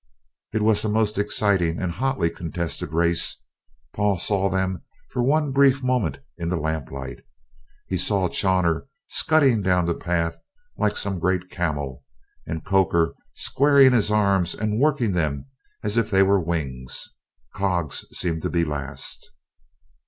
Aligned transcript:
It 0.51 0.63
was 0.63 0.83
a 0.83 0.89
most 0.89 1.19
exciting 1.19 1.79
and 1.79 1.91
hotly 1.91 2.31
contested 2.31 2.91
race. 2.91 3.43
Paul 3.93 4.17
saw 4.17 4.49
them 4.49 4.81
for 5.11 5.21
one 5.21 5.51
brief 5.51 5.83
moment 5.83 6.21
in 6.39 6.49
the 6.49 6.57
lamplight. 6.57 7.19
He 7.85 7.99
saw 7.99 8.27
Chawner 8.27 8.87
scudding 9.05 9.61
down 9.61 9.85
the 9.85 9.93
path 9.93 10.37
like 10.75 10.97
some 10.97 11.19
great 11.19 11.51
camel, 11.51 12.03
and 12.47 12.65
Coker 12.65 13.13
squaring 13.35 13.91
his 13.93 14.09
arms 14.09 14.55
and 14.55 14.79
working 14.79 15.11
them 15.11 15.45
as 15.83 15.97
if 15.97 16.09
they 16.09 16.23
were 16.23 16.41
wings. 16.41 17.07
Coggs 17.53 18.03
seemed 18.11 18.41
to 18.41 18.49
be 18.49 18.65
last. 18.65 19.29